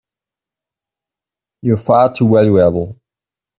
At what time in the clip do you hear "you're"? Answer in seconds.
1.61-1.77